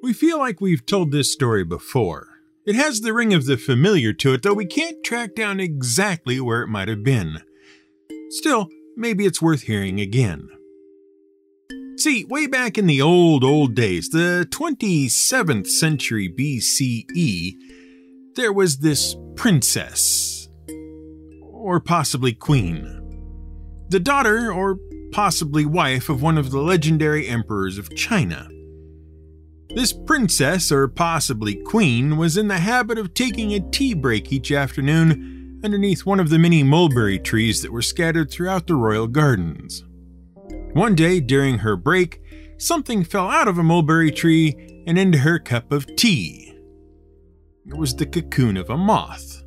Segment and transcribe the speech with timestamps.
[0.00, 2.28] We feel like we've told this story before.
[2.64, 6.40] It has the ring of the familiar to it, though we can't track down exactly
[6.40, 7.42] where it might have been.
[8.30, 10.48] Still, maybe it's worth hearing again.
[11.96, 17.54] See, way back in the old, old days, the 27th century BCE,
[18.36, 20.48] there was this princess.
[21.42, 22.94] Or possibly queen.
[23.88, 24.78] The daughter, or
[25.10, 28.48] possibly wife, of one of the legendary emperors of China.
[29.78, 34.50] This princess, or possibly queen, was in the habit of taking a tea break each
[34.50, 39.84] afternoon underneath one of the many mulberry trees that were scattered throughout the royal gardens.
[40.72, 42.20] One day, during her break,
[42.56, 46.58] something fell out of a mulberry tree and into her cup of tea.
[47.64, 49.44] It was the cocoon of a moth.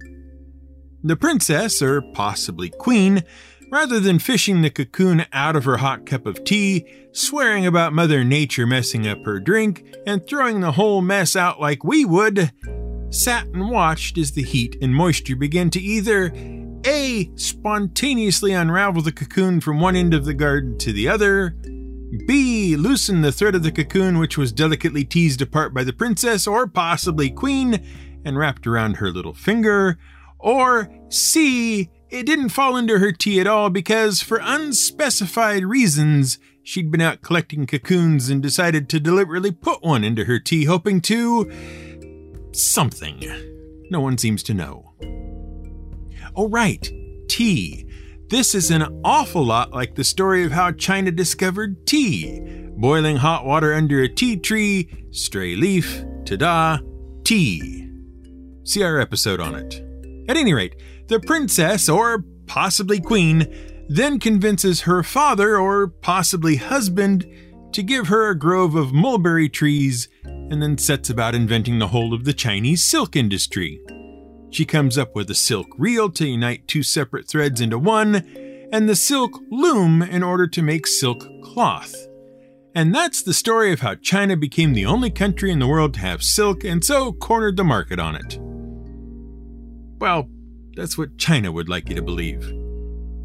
[1.03, 3.25] The princess, or possibly queen,
[3.71, 8.23] rather than fishing the cocoon out of her hot cup of tea, swearing about Mother
[8.23, 12.51] Nature messing up her drink, and throwing the whole mess out like we would,
[13.09, 16.33] sat and watched as the heat and moisture began to either
[16.85, 17.31] A.
[17.35, 21.55] spontaneously unravel the cocoon from one end of the garden to the other,
[22.27, 22.75] B.
[22.75, 26.67] loosen the thread of the cocoon which was delicately teased apart by the princess or
[26.67, 27.81] possibly queen
[28.25, 29.97] and wrapped around her little finger,
[30.39, 36.91] or C it didn't fall into her tea at all because, for unspecified reasons, she'd
[36.91, 41.49] been out collecting cocoons and decided to deliberately put one into her tea, hoping to.
[42.53, 43.23] something.
[43.89, 44.91] No one seems to know.
[46.35, 46.89] Oh, right,
[47.27, 47.85] tea.
[48.29, 52.39] This is an awful lot like the story of how China discovered tea.
[52.77, 56.77] Boiling hot water under a tea tree, stray leaf, ta da,
[57.23, 57.89] tea.
[58.63, 59.83] See our episode on it.
[60.29, 60.75] At any rate,
[61.11, 63.45] the princess, or possibly queen,
[63.89, 67.27] then convinces her father, or possibly husband,
[67.73, 72.13] to give her a grove of mulberry trees and then sets about inventing the whole
[72.13, 73.81] of the Chinese silk industry.
[74.51, 78.15] She comes up with a silk reel to unite two separate threads into one,
[78.71, 81.93] and the silk loom in order to make silk cloth.
[82.73, 85.99] And that's the story of how China became the only country in the world to
[85.99, 88.37] have silk and so cornered the market on it.
[89.99, 90.29] Well,
[90.75, 92.43] that's what China would like you to believe.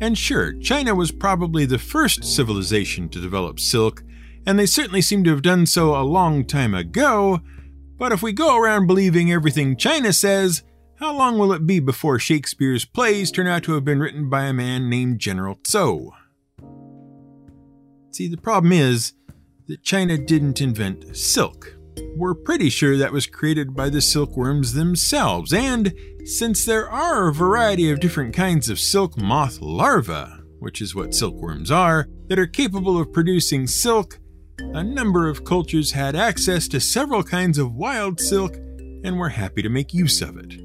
[0.01, 4.03] And sure, China was probably the first civilization to develop silk,
[4.45, 7.41] and they certainly seem to have done so a long time ago.
[7.99, 10.63] But if we go around believing everything China says,
[10.97, 14.45] how long will it be before Shakespeare's plays turn out to have been written by
[14.45, 16.13] a man named General Tso?
[18.11, 19.13] See, the problem is
[19.67, 21.77] that China didn't invent silk.
[22.15, 25.93] We're pretty sure that was created by the silkworms themselves, and
[26.27, 30.27] since there are a variety of different kinds of silk moth larvae,
[30.59, 34.19] which is what silkworms are, that are capable of producing silk,
[34.59, 38.57] a number of cultures had access to several kinds of wild silk
[39.05, 40.61] and were happy to make use of it.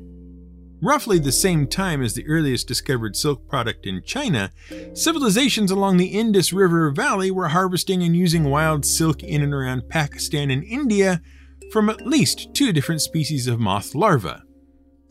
[0.82, 4.50] Roughly the same time as the earliest discovered silk product in China,
[4.96, 9.90] civilizations along the Indus River Valley were harvesting and using wild silk in and around
[9.90, 11.22] Pakistan and India
[11.72, 14.42] from at least two different species of moth larvae.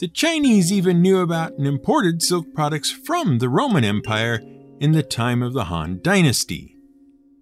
[0.00, 4.41] The Chinese even knew about and imported silk products from the Roman Empire
[4.81, 6.75] in the time of the Han Dynasty.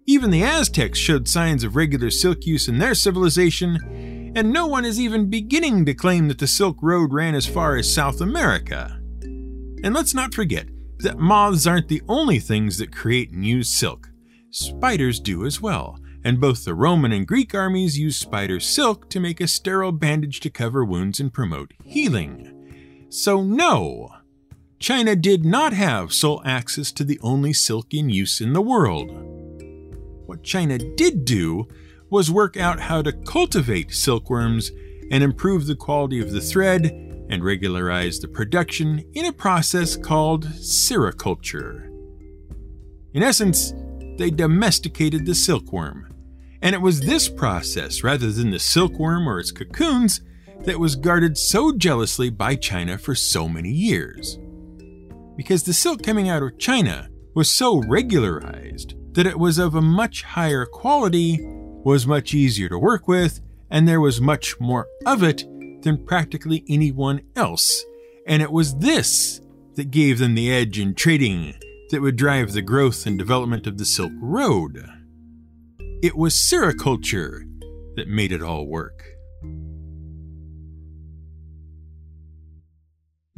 [0.09, 4.85] Even the Aztecs showed signs of regular silk use in their civilization, and no one
[4.85, 8.99] is even beginning to claim that the Silk Road ran as far as South America.
[9.23, 10.67] And let's not forget
[10.99, 14.11] that moths aren't the only things that create and use silk.
[14.51, 19.21] Spiders do as well, and both the Roman and Greek armies used spider silk to
[19.21, 22.48] make a sterile bandage to cover wounds and promote healing.
[23.11, 24.11] So, no,
[24.79, 29.11] China did not have sole access to the only silk in use in the world.
[30.27, 31.67] What China did do
[32.11, 34.71] was work out how to cultivate silkworms
[35.11, 36.85] and improve the quality of the thread
[37.31, 41.87] and regularize the production in a process called sericulture.
[43.15, 43.73] In essence,
[44.19, 46.13] they domesticated the silkworm.
[46.61, 50.21] And it was this process, rather than the silkworm or its cocoons,
[50.65, 54.39] that was guarded so jealously by China for so many years.
[55.37, 59.83] Because the silk coming out of China was so regularized that it was of a
[59.83, 63.41] much higher quality, was much easier to work with,
[63.71, 65.45] and there was much more of it
[65.83, 67.85] than practically anyone else.
[68.27, 69.41] And it was this
[69.75, 71.55] that gave them the edge in trading
[71.91, 74.85] that would drive the growth and development of the Silk Road.
[76.03, 77.45] It was sericulture
[77.97, 79.05] that made it all work.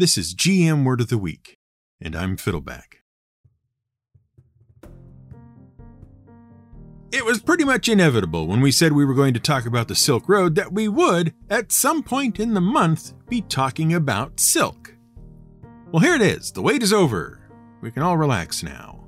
[0.00, 1.58] This is GM Word of the Week,
[2.00, 3.02] and I'm Fiddleback.
[7.12, 9.94] It was pretty much inevitable when we said we were going to talk about the
[9.94, 14.97] Silk Road that we would, at some point in the month, be talking about silk.
[15.93, 16.50] Well, here it is.
[16.50, 17.38] The wait is over.
[17.82, 19.05] We can all relax now.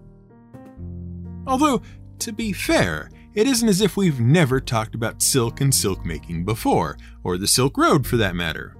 [1.46, 1.80] Although,
[2.18, 6.44] to be fair, it isn't as if we've never talked about silk and silk making
[6.44, 8.76] before, or the Silk Road for that matter.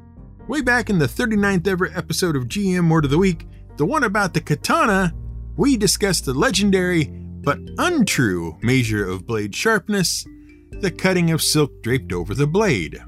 [0.48, 3.46] Way back in the 39th ever episode of GM Word of the Week,
[3.76, 5.14] the one about the katana,
[5.56, 10.26] we discussed the legendary but untrue measure of blade sharpness,
[10.72, 13.00] the cutting of silk draped over the blade.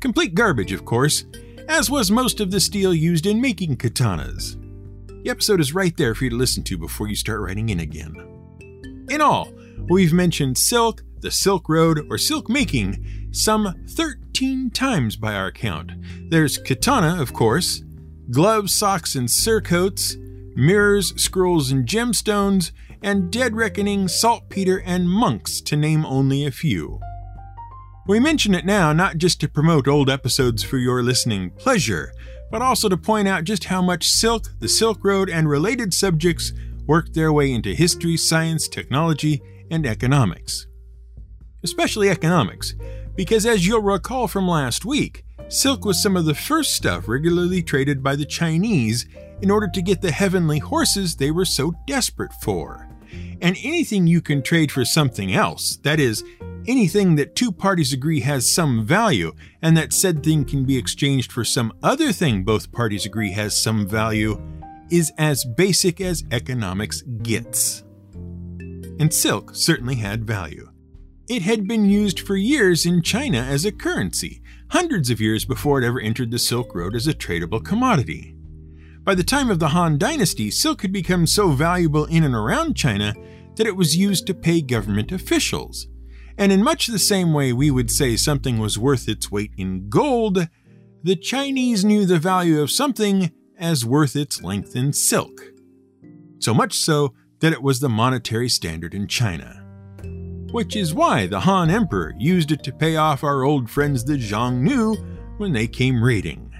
[0.00, 1.26] Complete garbage, of course,
[1.68, 4.56] as was most of the steel used in making katanas.
[5.22, 7.78] The episode is right there for you to listen to before you start writing in
[7.78, 9.06] again.
[9.08, 9.52] In all,
[9.88, 15.92] we've mentioned silk, the Silk Road, or silk making some 13 times by our count.
[16.30, 17.82] There's katana, of course,
[18.30, 20.16] gloves, socks, and surcoats,
[20.54, 22.72] mirrors, scrolls, and gemstones,
[23.02, 27.00] and Dead Reckoning, Saltpeter, and Monks, to name only a few.
[28.06, 32.12] We mention it now not just to promote old episodes for your listening pleasure,
[32.50, 36.52] but also to point out just how much silk, the Silk Road, and related subjects
[36.86, 40.66] worked their way into history, science, technology, and economics.
[41.62, 42.74] Especially economics,
[43.18, 47.60] because as you'll recall from last week, silk was some of the first stuff regularly
[47.60, 49.06] traded by the Chinese
[49.42, 52.88] in order to get the heavenly horses they were so desperate for.
[53.42, 56.22] And anything you can trade for something else, that is,
[56.68, 59.32] anything that two parties agree has some value,
[59.62, 63.60] and that said thing can be exchanged for some other thing both parties agree has
[63.60, 64.40] some value,
[64.92, 67.82] is as basic as economics gets.
[69.00, 70.67] And silk certainly had value.
[71.28, 74.40] It had been used for years in China as a currency,
[74.70, 78.34] hundreds of years before it ever entered the Silk Road as a tradable commodity.
[79.04, 82.76] By the time of the Han Dynasty, silk had become so valuable in and around
[82.76, 83.14] China
[83.56, 85.86] that it was used to pay government officials.
[86.38, 89.90] And in much the same way we would say something was worth its weight in
[89.90, 90.48] gold,
[91.02, 95.52] the Chinese knew the value of something as worth its length in silk.
[96.38, 99.57] So much so that it was the monetary standard in China.
[100.50, 104.14] Which is why the Han Emperor used it to pay off our old friends the
[104.14, 106.54] Xiongnu when they came raiding.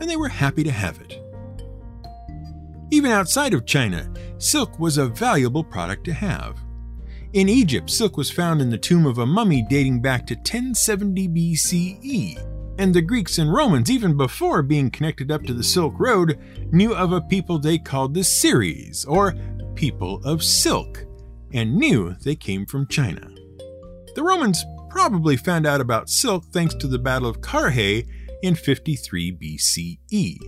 [0.00, 1.20] And they were happy to have it.
[2.90, 6.58] Even outside of China, silk was a valuable product to have.
[7.34, 11.28] In Egypt, silk was found in the tomb of a mummy dating back to 1070
[11.28, 16.38] BCE, and the Greeks and Romans, even before being connected up to the Silk Road,
[16.72, 19.34] knew of a people they called the Seres, or
[19.74, 21.04] people of silk,
[21.52, 23.28] and knew they came from China.
[24.14, 28.06] The Romans probably found out about silk thanks to the Battle of Carrhae
[28.42, 30.38] in 53 BCE.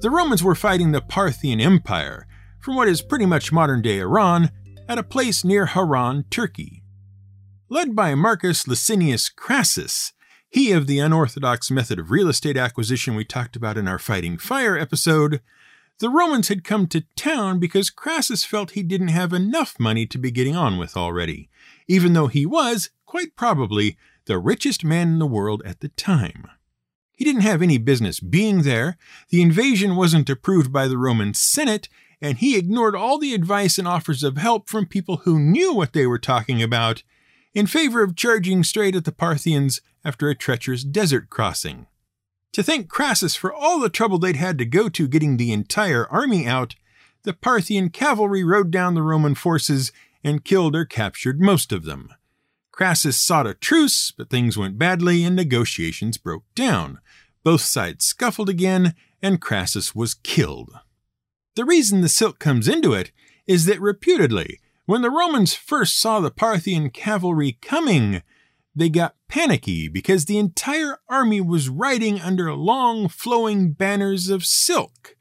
[0.00, 2.26] The Romans were fighting the Parthian Empire
[2.60, 4.50] from what is pretty much modern day Iran
[4.88, 6.82] at a place near Haran, Turkey.
[7.68, 10.12] Led by Marcus Licinius Crassus,
[10.48, 14.36] he of the unorthodox method of real estate acquisition we talked about in our Fighting
[14.36, 15.40] Fire episode,
[16.00, 20.18] the Romans had come to town because Crassus felt he didn't have enough money to
[20.18, 21.50] be getting on with already,
[21.86, 26.48] even though he was, quite probably, the richest man in the world at the time.
[27.12, 28.96] He didn't have any business being there,
[29.28, 31.90] the invasion wasn't approved by the Roman Senate,
[32.22, 35.92] and he ignored all the advice and offers of help from people who knew what
[35.92, 37.02] they were talking about
[37.52, 41.86] in favor of charging straight at the Parthians after a treacherous desert crossing.
[42.52, 46.06] To thank Crassus for all the trouble they'd had to go to getting the entire
[46.08, 46.74] army out,
[47.22, 49.92] the Parthian cavalry rode down the Roman forces
[50.24, 52.08] and killed or captured most of them.
[52.72, 56.98] Crassus sought a truce, but things went badly and negotiations broke down.
[57.44, 60.70] Both sides scuffled again, and Crassus was killed.
[61.56, 63.12] The reason the silk comes into it
[63.46, 68.22] is that reputedly, when the Romans first saw the Parthian cavalry coming,
[68.74, 75.16] they got panicky because the entire army was riding under long flowing banners of silk,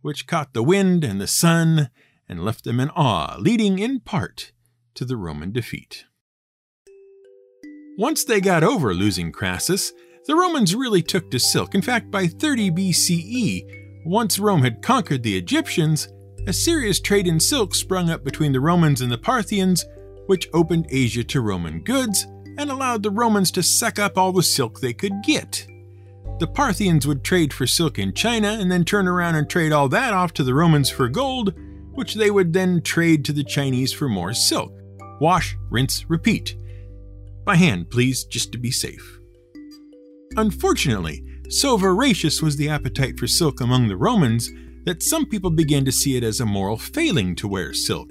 [0.00, 1.90] which caught the wind and the sun
[2.28, 4.52] and left them in awe, leading in part
[4.94, 6.04] to the Roman defeat.
[7.98, 9.92] Once they got over losing Crassus,
[10.26, 11.74] the Romans really took to silk.
[11.74, 16.08] In fact, by 30 BCE, once Rome had conquered the Egyptians,
[16.46, 19.84] a serious trade in silk sprung up between the Romans and the Parthians,
[20.26, 22.26] which opened Asia to Roman goods
[22.58, 25.66] and allowed the Romans to suck up all the silk they could get.
[26.38, 29.88] The Parthians would trade for silk in China and then turn around and trade all
[29.90, 31.54] that off to the Romans for gold,
[31.92, 34.72] which they would then trade to the Chinese for more silk.
[35.20, 36.56] Wash, rinse, repeat.
[37.44, 39.20] By hand, please, just to be safe.
[40.36, 44.50] Unfortunately, so voracious was the appetite for silk among the Romans
[44.84, 48.10] that some people began to see it as a moral failing to wear silk.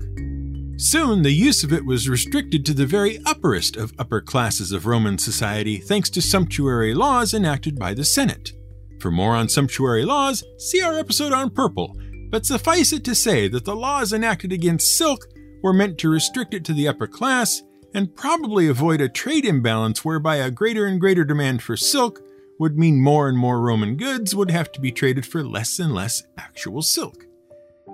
[0.77, 4.85] Soon, the use of it was restricted to the very upperest of upper classes of
[4.85, 8.53] Roman society thanks to sumptuary laws enacted by the Senate.
[8.99, 11.95] For more on sumptuary laws, see our episode on purple,
[12.29, 15.27] but suffice it to say that the laws enacted against silk
[15.61, 17.61] were meant to restrict it to the upper class
[17.93, 22.21] and probably avoid a trade imbalance whereby a greater and greater demand for silk
[22.59, 25.93] would mean more and more Roman goods would have to be traded for less and
[25.93, 27.25] less actual silk.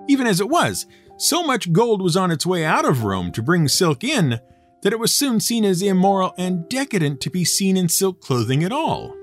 [0.07, 0.85] Even as it was,
[1.17, 4.39] so much gold was on its way out of Rome to bring silk in
[4.83, 8.63] that it was soon seen as immoral and decadent to be seen in silk clothing
[8.63, 9.15] at all.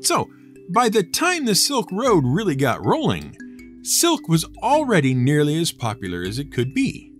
[0.00, 0.28] So,
[0.70, 3.36] by the time the Silk Road really got rolling,
[3.82, 7.12] silk was already nearly as popular as it could be.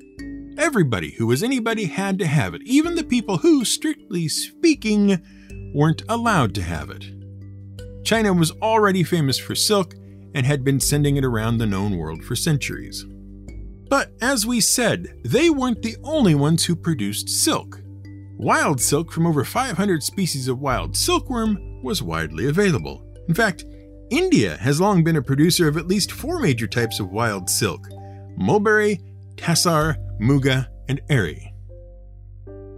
[0.58, 5.20] Everybody who was anybody had to have it, even the people who, strictly speaking,
[5.74, 7.04] weren't allowed to have it.
[8.04, 9.94] China was already famous for silk
[10.34, 13.04] and had been sending it around the known world for centuries.
[13.88, 17.80] But as we said, they weren't the only ones who produced silk.
[18.36, 23.06] Wild silk from over 500 species of wild silkworm was widely available.
[23.28, 23.64] In fact,
[24.10, 27.88] India has long been a producer of at least four major types of wild silk
[28.36, 29.00] mulberry,
[29.36, 31.54] tassar, muga, and eri.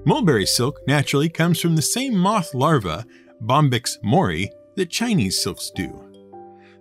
[0.05, 3.05] Mulberry silk naturally comes from the same moth larva,
[3.41, 6.03] Bombyx mori, that Chinese silks do.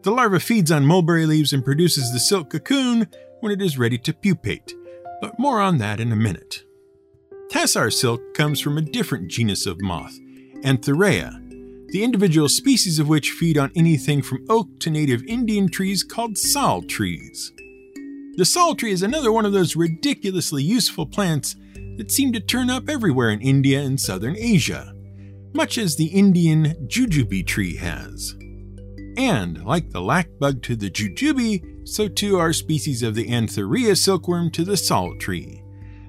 [0.03, 3.07] The larva feeds on mulberry leaves and produces the silk cocoon,
[3.39, 4.73] when it is ready to pupate,
[5.21, 6.63] but more on that in a minute.
[7.51, 10.17] Tassar silk comes from a different genus of moth,
[10.63, 11.41] Antheraea,
[11.89, 16.37] the individual species of which feed on anything from oak to native Indian trees called
[16.37, 17.53] sal trees.
[18.37, 21.55] The sal tree is another one of those ridiculously useful plants
[21.97, 24.93] that seem to turn up everywhere in India and southern Asia,
[25.53, 28.35] much as the Indian jujube tree has.
[29.17, 33.95] And, like the lac bug to the jujube, so too are species of the Antheraea
[33.95, 35.63] silkworm to the sal tree.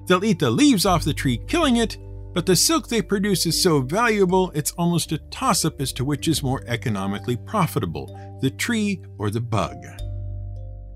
[0.07, 1.97] They'll eat the leaves off the tree, killing it,
[2.33, 6.05] but the silk they produce is so valuable it's almost a toss up as to
[6.05, 9.77] which is more economically profitable, the tree or the bug.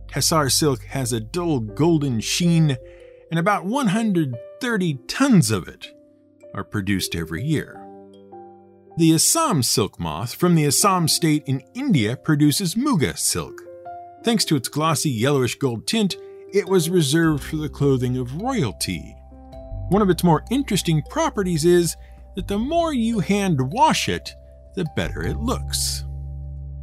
[0.07, 2.77] Tassar silk has a dull golden sheen,
[3.31, 5.87] and about 130 tons of it
[6.53, 7.80] are produced every year.
[8.97, 13.61] The Assam silk moth from the Assam state in India produces muga silk.
[14.25, 16.17] Thanks to its glossy yellowish gold tint,
[16.53, 19.15] it was reserved for the clothing of royalty.
[19.89, 21.95] One of its more interesting properties is
[22.35, 24.35] that the more you hand wash it,
[24.75, 26.03] the better it looks.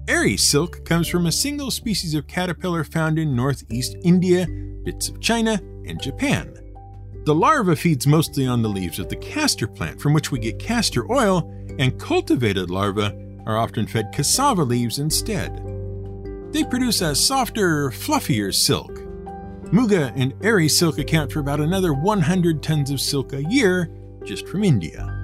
[0.09, 4.47] Eri silk comes from a single species of caterpillar found in northeast India,
[4.83, 6.55] bits of China, and Japan.
[7.27, 10.59] The larva feeds mostly on the leaves of the castor plant, from which we get
[10.59, 13.13] castor oil, and cultivated larvae
[13.47, 15.63] are often fed cassava leaves instead.
[16.53, 18.95] They produce a softer, fluffier silk.
[19.73, 23.91] Muga and Eri silk account for about another 100 tons of silk a year
[24.25, 25.15] just from India.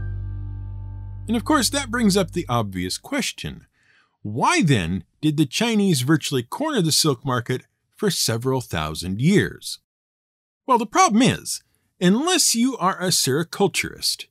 [1.27, 3.67] And of course, that brings up the obvious question
[4.23, 7.63] why then did the Chinese virtually corner the silk market
[7.95, 9.81] for several thousand years?
[10.67, 11.63] Well, the problem is,
[12.01, 14.27] Unless you are a sericulturist,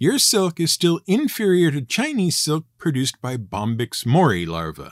[0.00, 4.88] your silk is still inferior to Chinese silk produced by Bombyx mori larvae.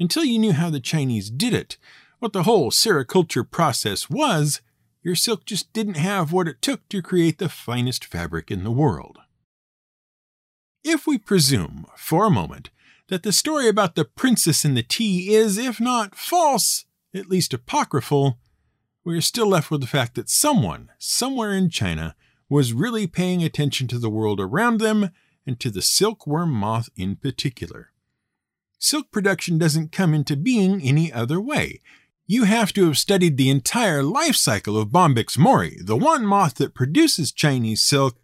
[0.00, 1.78] Until you knew how the Chinese did it,
[2.18, 4.60] what the whole sericulture process was,
[5.04, 8.72] your silk just didn't have what it took to create the finest fabric in the
[8.72, 9.18] world.
[10.82, 12.70] If we presume, for a moment,
[13.06, 17.54] that the story about the princess and the tea is, if not false, at least
[17.54, 18.38] apocryphal,
[19.04, 22.16] we are still left with the fact that someone, somewhere in China,
[22.48, 25.10] was really paying attention to the world around them
[25.46, 27.90] and to the silkworm moth in particular.
[28.78, 31.80] Silk production doesn't come into being any other way.
[32.26, 36.54] You have to have studied the entire life cycle of Bombyx mori, the one moth
[36.56, 38.18] that produces Chinese silk,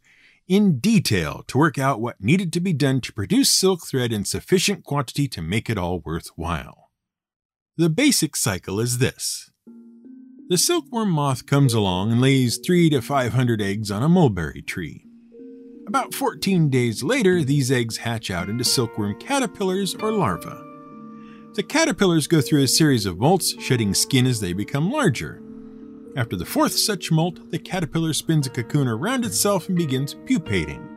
[0.49, 4.25] in detail to work out what needed to be done to produce silk thread in
[4.25, 6.91] sufficient quantity to make it all worthwhile.
[7.76, 9.52] The basic cycle is this
[10.49, 14.63] the silkworm moth comes along and lays three to five hundred eggs on a mulberry
[14.63, 15.07] tree.
[15.87, 20.57] About 14 days later, these eggs hatch out into silkworm caterpillars or larvae.
[21.55, 25.43] The caterpillars go through a series of molts, shedding skin as they become larger.
[26.17, 30.89] After the fourth such molt, the caterpillar spins a cocoon around itself and begins pupating.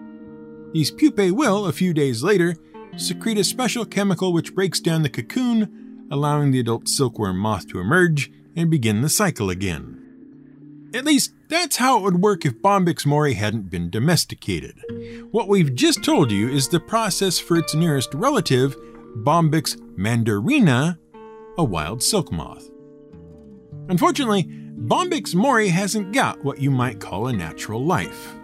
[0.74, 2.56] These pupae will, a few days later,
[2.98, 7.80] secrete a special chemical which breaks down the cocoon, allowing the adult silkworm moth to
[7.80, 10.02] emerge and begin the cycle again.
[10.94, 14.82] At least, that's how it would work if Bombyx mori hadn't been domesticated.
[15.32, 18.76] What we've just told you is the process for its nearest relative,
[19.18, 20.98] Bombyx mandarina,
[21.58, 22.70] a wild silk moth.
[23.90, 28.36] Unfortunately, Bombyx mori hasn't got what you might call a natural life.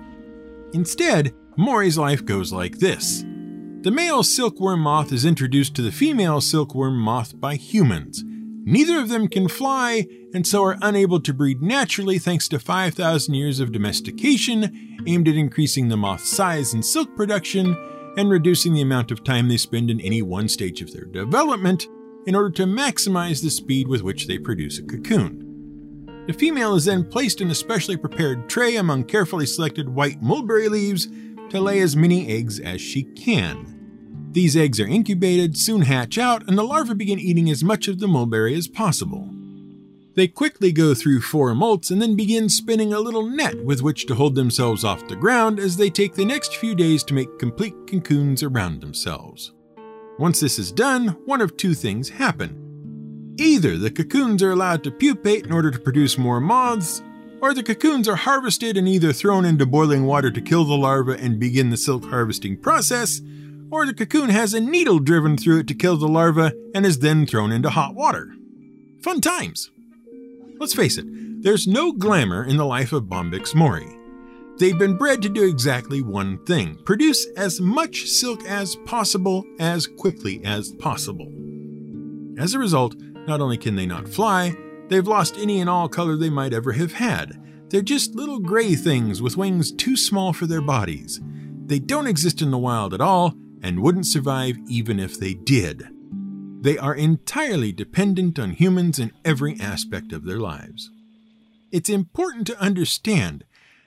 [0.74, 3.24] Instead, Mori's life goes like this.
[3.82, 8.24] The male silkworm moth is introduced to the female silkworm moth by humans.
[8.64, 13.34] Neither of them can fly and so are unable to breed naturally thanks to 5,000
[13.34, 17.76] years of domestication aimed at increasing the moth's size and silk production
[18.18, 21.88] and reducing the amount of time they spend in any one stage of their development
[22.28, 26.24] in order to maximize the speed with which they produce a cocoon.
[26.28, 30.70] The female is then placed in a specially prepared tray among carefully selected white mulberry
[30.70, 31.08] leaves
[31.50, 33.81] to lay as many eggs as she can.
[34.32, 38.00] These eggs are incubated, soon hatch out, and the larvae begin eating as much of
[38.00, 39.30] the mulberry as possible.
[40.16, 44.06] They quickly go through four molts and then begin spinning a little net with which
[44.08, 47.40] to hold themselves off the ground as they take the next few days to make
[47.40, 49.54] complete cocoons around themselves.
[50.18, 53.36] Once this is done, one of two things happen.
[53.38, 57.02] Either the cocoons are allowed to pupate in order to produce more moths,
[57.42, 61.18] or the cocoons are harvested and either thrown into boiling water to kill the larvae
[61.20, 63.22] and begin the silk harvesting process,
[63.72, 67.00] or the cocoon has a needle driven through it to kill the larva and is
[67.00, 68.34] then thrown into hot water.
[69.02, 69.72] Fun times!
[70.60, 71.06] Let's face it,
[71.42, 73.88] there's no glamour in the life of Bombyx mori.
[74.60, 79.88] They've been bred to do exactly one thing produce as much silk as possible as
[79.88, 81.32] quickly as possible.
[82.38, 82.96] As a result,
[83.28, 84.56] not only can they not fly,
[84.90, 87.42] they've lost any and all color they might ever have had.
[87.70, 91.22] They're just little gray things with wings too small for their bodies.
[91.66, 95.88] They don't exist in the wild at all and wouldn't survive even if they did.
[96.62, 100.92] They are entirely dependent on humans in every aspect of their lives.
[101.72, 103.46] It's important to understand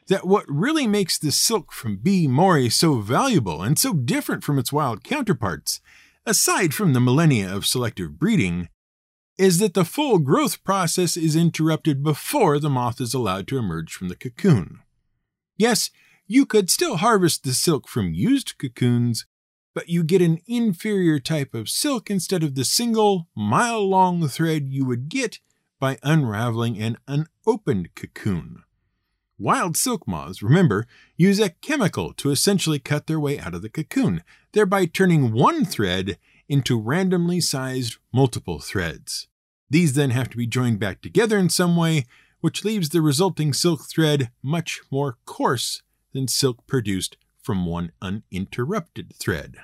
[0.09, 2.27] that what really makes the silk from B.
[2.27, 5.81] mori so valuable and so different from its wild counterparts,
[6.27, 8.69] aside from the millennia of selective breeding,
[9.39, 13.93] is that the full growth process is interrupted before the moth is allowed to emerge
[13.93, 14.79] from the cocoon.
[15.57, 15.91] Yes,
[16.27, 19.27] you could still harvest the silk from used cocoons,
[19.75, 24.69] but you get an inferior type of silk instead of the single, mile long thread
[24.69, 25.41] you would get
[25.81, 28.63] by unraveling an unopened cocoon.
[29.37, 33.69] Wild silk moths, remember, use a chemical to essentially cut their way out of the
[33.69, 39.27] cocoon, thereby turning one thread into randomly sized multiple threads.
[39.69, 42.07] These then have to be joined back together in some way,
[42.41, 45.83] which leaves the resulting silk thread much more coarse
[46.13, 49.57] than silk produced from one uninterrupted thread.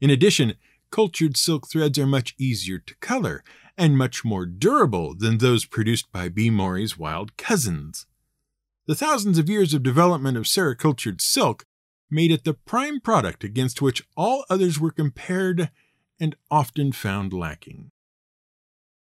[0.00, 0.54] In addition,
[0.90, 3.44] cultured silk threads are much easier to color
[3.78, 6.50] and much more durable than those produced by B.
[6.50, 8.06] mori's wild cousins.
[8.86, 11.64] The thousands of years of development of sericultured silk
[12.10, 15.70] made it the prime product against which all others were compared
[16.18, 17.91] and often found lacking.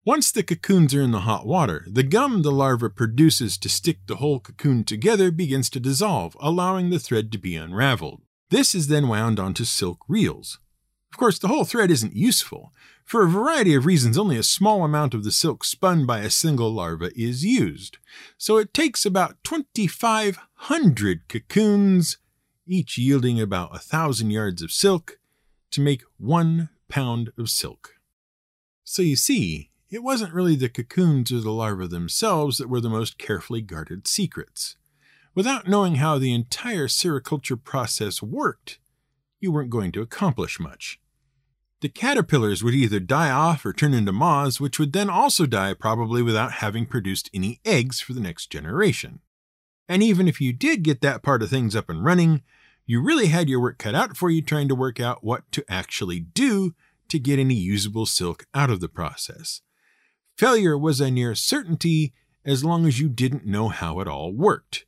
[0.10, 4.00] Once the cocoons are in the hot water, the gum the larva produces to stick
[4.08, 8.20] the whole cocoon together begins to dissolve, allowing the thread to be unraveled.
[8.50, 10.58] This is then wound onto silk reels.
[11.12, 12.74] Of course, the whole thread isn't useful.
[13.06, 16.32] For a variety of reasons, only a small amount of the silk spun by a
[16.32, 18.00] single larva is used.
[18.36, 22.18] So it takes about 2,500 cocoons,
[22.66, 25.20] each yielding about a thousand yards of silk,
[25.70, 27.92] to make one pound of silk.
[28.84, 32.90] So you see, it wasn't really the cocoons or the larvae themselves that were the
[32.90, 34.76] most carefully guarded secrets.
[35.34, 38.80] Without knowing how the entire sericulture process worked,
[39.40, 41.00] you weren't going to accomplish much.
[41.82, 45.74] The caterpillars would either die off or turn into moths, which would then also die
[45.74, 49.22] probably without having produced any eggs for the next generation.
[49.88, 52.44] And even if you did get that part of things up and running,
[52.86, 55.64] you really had your work cut out for you trying to work out what to
[55.70, 56.76] actually do
[57.08, 59.62] to get any usable silk out of the process.
[60.40, 62.14] Failure was a near certainty
[62.46, 64.86] as long as you didn't know how it all worked,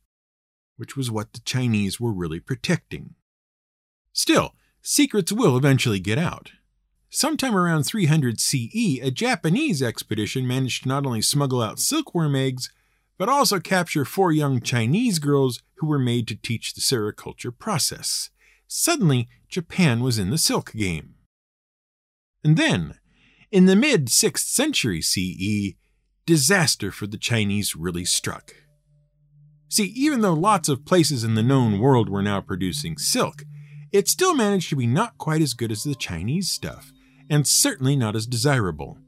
[0.78, 3.16] which was what the Chinese were really protecting.
[4.14, 6.52] Still, secrets will eventually get out.
[7.10, 12.72] Sometime around 300 CE, a Japanese expedition managed to not only smuggle out silkworm eggs,
[13.18, 18.30] but also capture four young Chinese girls who were made to teach the sericulture process.
[18.66, 21.16] Suddenly, Japan was in the silk game.
[22.42, 22.94] And then,
[23.52, 25.76] in the mid 6th century CE,
[26.24, 28.54] disaster for the Chinese really struck.
[29.68, 33.44] See, even though lots of places in the known world were now producing silk,
[33.92, 36.92] it still managed to be not quite as good as the Chinese stuff,
[37.28, 38.98] and certainly not as desirable.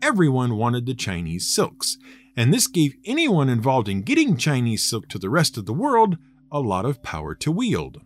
[0.00, 1.98] Everyone wanted the Chinese silks,
[2.36, 6.16] and this gave anyone involved in getting Chinese silk to the rest of the world
[6.50, 8.00] a lot of power to wield.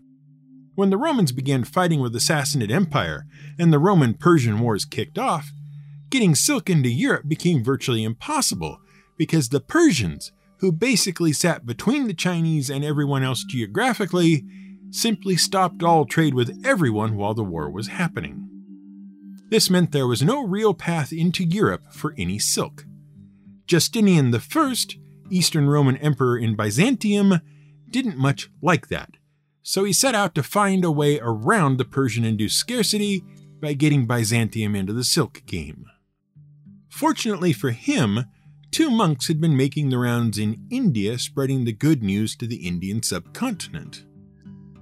[0.75, 3.27] When the Romans began fighting with the Sassanid Empire
[3.59, 5.51] and the Roman Persian Wars kicked off,
[6.11, 8.81] getting silk into Europe became virtually impossible
[9.17, 14.45] because the Persians, who basically sat between the Chinese and everyone else geographically,
[14.91, 18.49] simply stopped all trade with everyone while the war was happening.
[19.51, 22.85] This meant there was no real path into Europe for any silk.
[23.67, 24.75] Justinian I,
[25.31, 27.41] Eastern Roman Emperor in Byzantium,
[27.91, 29.11] didn't much like that,
[29.63, 33.23] so he set out to find a way around the Persian induced scarcity
[33.61, 35.87] by getting Byzantium into the silk game.
[36.99, 38.25] Fortunately for him,
[38.73, 42.67] two monks had been making the rounds in India spreading the good news to the
[42.67, 44.05] Indian subcontinent.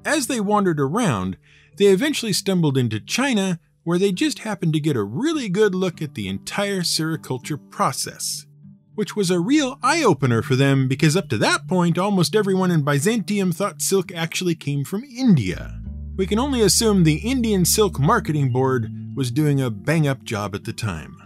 [0.02, 1.36] As they wandered around,
[1.76, 6.00] they eventually stumbled into China, where they just happened to get a really good look
[6.00, 8.46] at the entire sericulture process,
[8.94, 12.70] which was a real eye opener for them because up to that point, almost everyone
[12.70, 15.82] in Byzantium thought silk actually came from India.
[16.16, 20.54] We can only assume the Indian Silk Marketing Board was doing a bang up job
[20.54, 21.25] at the time.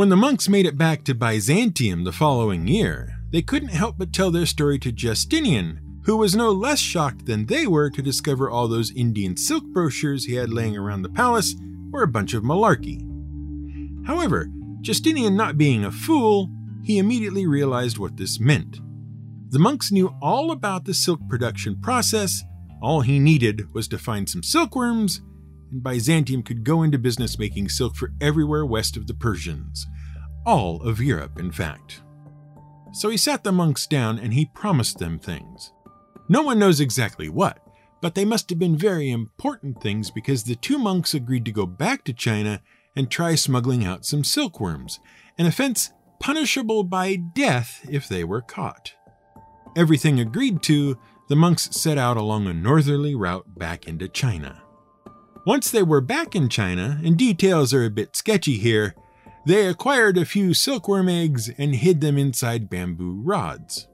[0.00, 4.14] When the monks made it back to Byzantium the following year, they couldn't help but
[4.14, 8.48] tell their story to Justinian, who was no less shocked than they were to discover
[8.48, 11.54] all those Indian silk brochures he had laying around the palace
[11.90, 13.04] were a bunch of malarkey.
[14.06, 14.48] However,
[14.80, 16.48] Justinian not being a fool,
[16.82, 18.80] he immediately realized what this meant.
[19.50, 22.42] The monks knew all about the silk production process,
[22.80, 25.20] all he needed was to find some silkworms
[25.70, 29.86] and Byzantium could go into business making silk for everywhere west of the Persians.
[30.46, 32.02] All of Europe, in fact.
[32.92, 35.72] So he sat the monks down and he promised them things.
[36.28, 37.58] No one knows exactly what,
[38.00, 41.66] but they must have been very important things because the two monks agreed to go
[41.66, 42.62] back to China
[42.96, 44.98] and try smuggling out some silkworms,
[45.38, 48.94] an offense punishable by death if they were caught.
[49.76, 54.62] Everything agreed to, the monks set out along a northerly route back into China.
[55.46, 58.94] Once they were back in China, and details are a bit sketchy here,
[59.46, 63.88] they acquired a few silkworm eggs and hid them inside bamboo rods.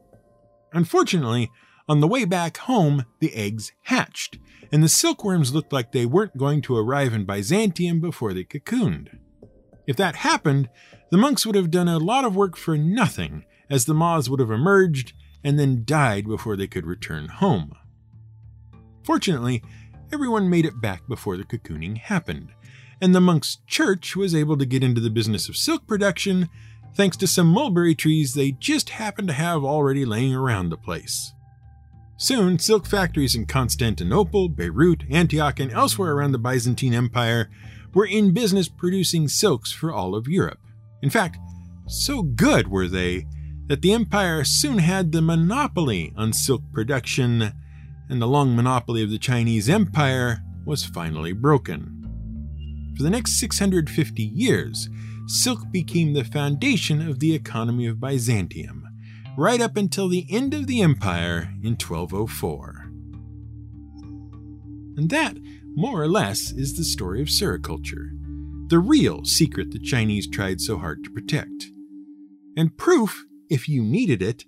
[0.72, 1.50] Unfortunately,
[1.88, 4.38] on the way back home, the eggs hatched,
[4.72, 9.16] and the silkworms looked like they weren't going to arrive in Byzantium before they cocooned.
[9.86, 10.68] If that happened,
[11.10, 14.40] the monks would have done a lot of work for nothing, as the moths would
[14.40, 15.12] have emerged
[15.44, 17.72] and then died before they could return home.
[19.04, 19.62] Fortunately,
[20.16, 22.48] everyone made it back before the cocooning happened,
[23.02, 26.48] and the monks' church was able to get into the business of silk production
[26.94, 31.34] thanks to some mulberry trees they just happened to have already laying around the place.
[32.16, 37.50] Soon, silk factories in Constantinople, Beirut, Antioch, and elsewhere around the Byzantine Empire
[37.92, 40.60] were in business producing silks for all of Europe.
[41.02, 41.36] In fact,
[41.86, 43.26] so good were they
[43.66, 47.52] that the empire soon had the monopoly on silk production
[48.08, 51.92] and the long monopoly of the Chinese Empire was finally broken.
[52.96, 54.88] For the next 650 years,
[55.26, 58.84] silk became the foundation of the economy of Byzantium,
[59.36, 62.90] right up until the end of the empire in 1204.
[64.96, 65.36] And that,
[65.74, 68.10] more or less, is the story of sericulture,
[68.68, 71.66] the real secret the Chinese tried so hard to protect.
[72.56, 74.46] And proof, if you needed it,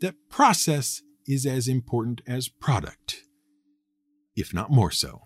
[0.00, 3.22] that process is as important as product,
[4.34, 5.22] if not more so.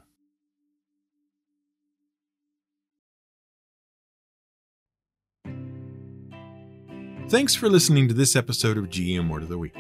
[7.29, 9.75] Thanks for listening to this episode of GM Word of the Week.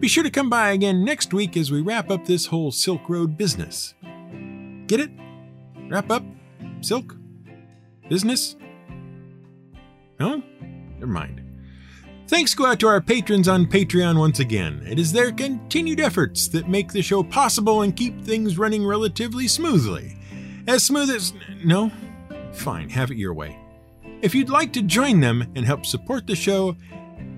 [0.00, 3.08] Be sure to come by again next week as we wrap up this whole Silk
[3.08, 3.94] Road business.
[4.86, 5.10] Get it?
[5.88, 6.22] Wrap up?
[6.80, 7.14] Silk?
[8.08, 8.56] Business?
[10.18, 10.42] No?
[10.98, 11.45] Never mind.
[12.28, 14.82] Thanks go out to our patrons on Patreon once again.
[14.84, 19.46] It is their continued efforts that make the show possible and keep things running relatively
[19.46, 20.18] smoothly.
[20.66, 21.32] As smooth as.
[21.64, 21.92] No?
[22.52, 23.56] Fine, have it your way.
[24.22, 26.76] If you'd like to join them and help support the show,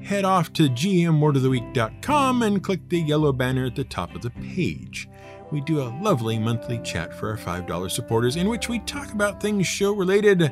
[0.03, 5.07] head off to gmwordoftheweek.com and click the yellow banner at the top of the page.
[5.53, 9.43] We do a lovely monthly chat for our $5 supporters in which we talk about
[9.43, 10.51] things show related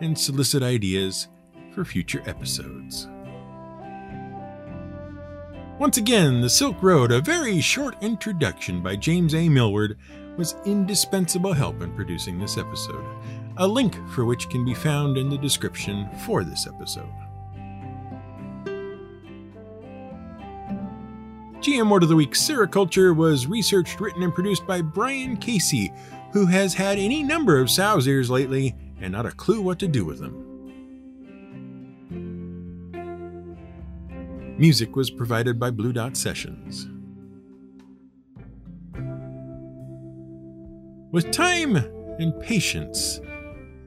[0.00, 1.28] and solicit ideas
[1.72, 3.06] for future episodes.
[5.78, 9.46] Once again, The Silk Road, a very short introduction by James A.
[9.46, 9.98] Millward,
[10.38, 13.04] was indispensable help in producing this episode,
[13.58, 17.12] a link for which can be found in the description for this episode.
[21.60, 25.92] GM Word of the Week Sericulture was researched, written, and produced by Brian Casey,
[26.32, 29.88] who has had any number of sow's ears lately and not a clue what to
[29.88, 30.45] do with them.
[34.58, 36.88] Music was provided by Blue Dot Sessions.
[41.12, 43.20] With time and patience,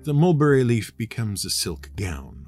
[0.03, 2.38] the mulberry leaf becomes a silk gown.